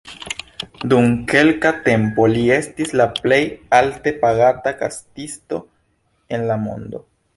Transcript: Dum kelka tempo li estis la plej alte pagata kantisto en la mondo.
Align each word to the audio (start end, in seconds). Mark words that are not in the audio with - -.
Dum 0.93 1.09
kelka 1.33 1.71
tempo 1.87 2.25
li 2.31 2.41
estis 2.55 2.93
la 3.01 3.07
plej 3.19 3.41
alte 3.81 4.15
pagata 4.25 4.75
kantisto 4.81 5.61
en 6.39 6.49
la 6.53 6.57
mondo. 6.65 7.05